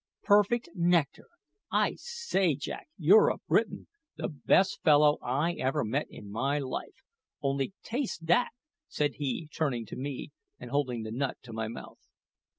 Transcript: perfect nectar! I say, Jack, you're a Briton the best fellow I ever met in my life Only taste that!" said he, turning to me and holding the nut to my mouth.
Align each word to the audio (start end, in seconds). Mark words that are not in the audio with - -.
perfect 0.23 0.67
nectar! 0.73 1.27
I 1.71 1.93
say, 1.99 2.55
Jack, 2.55 2.89
you're 2.97 3.29
a 3.29 3.37
Briton 3.47 3.87
the 4.15 4.29
best 4.29 4.81
fellow 4.81 5.19
I 5.21 5.53
ever 5.59 5.85
met 5.85 6.07
in 6.09 6.31
my 6.31 6.57
life 6.57 7.03
Only 7.43 7.73
taste 7.83 8.25
that!" 8.25 8.49
said 8.87 9.17
he, 9.17 9.47
turning 9.55 9.85
to 9.85 9.95
me 9.95 10.31
and 10.57 10.71
holding 10.71 11.03
the 11.03 11.11
nut 11.11 11.37
to 11.43 11.53
my 11.53 11.67
mouth. 11.67 11.99